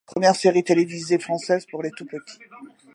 Première 0.07 0.35
série 0.35 0.63
télévisée 0.63 1.19
française 1.19 1.67
pour 1.67 1.83
les 1.83 1.91
tous 1.91 2.05
petits. 2.05 2.39